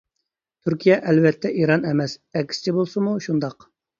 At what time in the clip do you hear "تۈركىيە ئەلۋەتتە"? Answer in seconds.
0.67-1.51